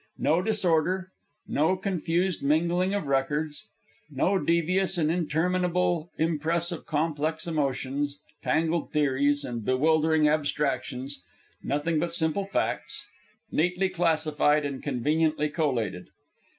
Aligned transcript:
No 0.17 0.41
disorder; 0.41 1.11
no 1.47 1.77
confused 1.77 2.41
mingling 2.41 2.95
of 2.95 3.05
records; 3.05 3.65
no 4.09 4.39
devious 4.39 4.97
and 4.97 5.11
interminable 5.11 6.09
impress 6.17 6.71
of 6.71 6.87
complex 6.87 7.45
emotions, 7.45 8.17
tangled 8.41 8.91
theories, 8.91 9.43
and 9.45 9.63
bewildering 9.63 10.27
abstractions 10.27 11.21
nothing 11.61 11.99
but 11.99 12.13
simple 12.13 12.47
facts, 12.47 13.05
neatly 13.51 13.89
classified 13.89 14.65
and 14.65 14.81
conveniently 14.81 15.49
collated. 15.49 16.07